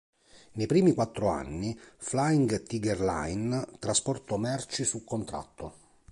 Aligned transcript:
Nei 0.53 0.65
primi 0.65 0.95
quattro 0.95 1.27
anni, 1.29 1.79
Flying 1.97 2.63
Tiger 2.63 2.99
Line 3.01 3.67
trasportò 3.77 4.35
merci 4.37 4.83
su 4.83 5.03
contratto. 5.03 5.77